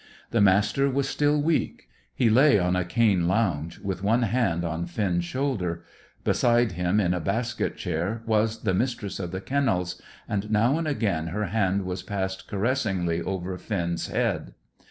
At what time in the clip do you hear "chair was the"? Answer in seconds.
7.77-8.73